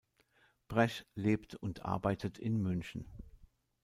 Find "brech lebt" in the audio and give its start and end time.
0.67-1.53